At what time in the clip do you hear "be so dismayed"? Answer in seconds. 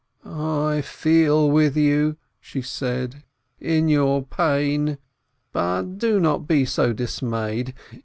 6.47-7.75